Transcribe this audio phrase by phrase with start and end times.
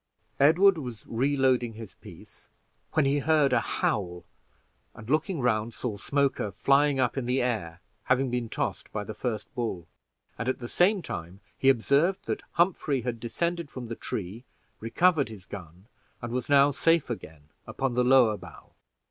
[0.39, 2.49] Edward was reloading his piece
[2.93, 4.23] when he heard a howl,
[4.95, 9.13] and looking round, saw Smoker flying up in the air, having been tossed by the
[9.13, 9.87] first bull;
[10.39, 14.43] and at the same time he observed that Humphrey had descended from the tree,
[14.79, 15.85] recovered his gun,
[16.19, 18.73] and was now safe again upon the lower bough.